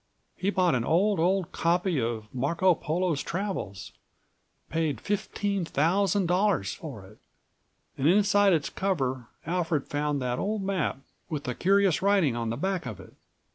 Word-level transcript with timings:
He 0.35 0.49
bought 0.49 0.73
an 0.73 0.83
old, 0.83 1.19
old 1.19 1.51
copy 1.51 2.01
of 2.01 2.27
'Marco 2.33 2.73
Polo's 2.73 3.21
Travels'; 3.21 3.91
paid 4.67 4.99
fifteen 4.99 5.63
thousand 5.63 6.25
dollars 6.25 6.73
for 6.73 7.05
it. 7.05 7.19
And 7.99 8.07
inside 8.07 8.51
its 8.51 8.71
cover 8.71 9.27
Alfred 9.45 9.85
found 9.89 10.19
that 10.19 10.39
old 10.39 10.63
map 10.63 10.97
with 11.29 11.43
the 11.43 11.53
curious 11.53 12.01
writing 12.01 12.35
on 12.35 12.49
the 12.49 12.57
back 12.57 12.87
of 12.87 12.99
it. 12.99 13.13